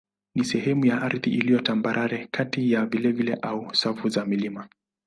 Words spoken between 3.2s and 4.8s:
au safu za milima.